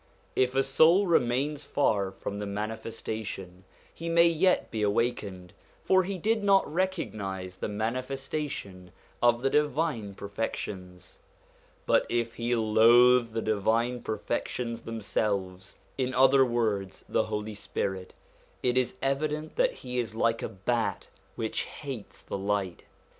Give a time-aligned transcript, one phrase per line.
[0.35, 6.17] If a soul remains far from the Manifestation, he may yet be awakened; for he
[6.17, 8.89] did not recognise the Mani festation
[9.21, 11.19] of the divine perfections.
[11.85, 18.15] But if he loathe the divine perfections themselves, in other words the Holy Spirit,
[18.63, 22.85] it is evident that he is like a bat which hates the light.